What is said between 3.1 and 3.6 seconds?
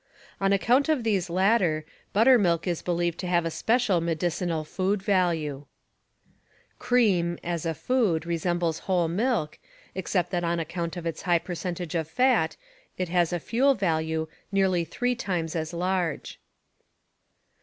to have a